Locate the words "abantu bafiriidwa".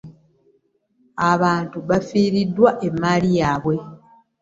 1.31-2.69